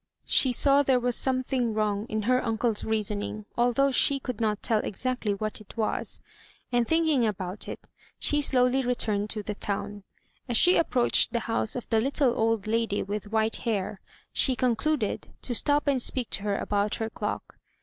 She 0.25 0.51
saw 0.51 0.81
there 0.81 0.99
was 0.99 1.15
something 1.15 1.75
wrong 1.75 2.07
in 2.09 2.23
her 2.23 2.41
imcle's 2.41 2.83
reasoning, 2.83 3.45
although 3.55 3.91
she 3.91 4.19
could 4.19 4.41
not 4.41 4.63
tell 4.63 4.79
exactly 4.79 5.31
what 5.35 5.61
it 5.61 5.77
was, 5.77 6.21
and 6.71 6.87
thinking 6.87 7.23
about 7.23 7.67
it, 7.67 7.87
she 8.17 8.41
slowly 8.41 8.81
returned 8.81 9.29
to 9.29 9.43
the 9.43 9.53
town. 9.53 10.01
As 10.49 10.57
she 10.57 10.75
approached 10.75 11.33
the 11.33 11.41
house 11.41 11.75
of 11.75 11.87
the 11.89 12.01
little 12.01 12.33
old 12.35 12.65
lady 12.65 13.03
with 13.03 13.31
white 13.31 13.57
hair, 13.57 14.01
she 14.33 14.55
con 14.55 14.75
cluded 14.75 15.27
to 15.43 15.53
stop 15.53 15.85
and 15.87 16.01
speak 16.01 16.31
to 16.31 16.41
her 16.45 16.57
about 16.57 16.95
her 16.95 17.11
clock. 17.11 17.57